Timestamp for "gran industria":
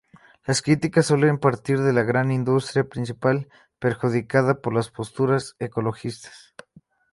2.01-2.89